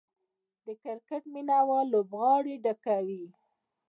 [0.65, 3.25] د کرکټ مینه وال لوبغالي ډکوي.